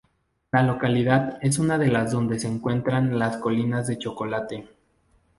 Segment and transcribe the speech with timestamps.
[0.51, 4.67] La localidad es una de las donde se encuentran las Colinas de Chocolate.